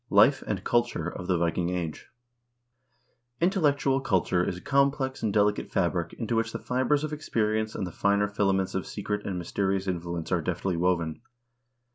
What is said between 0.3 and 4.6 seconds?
and Culture of the Viking Age Intellectual culture is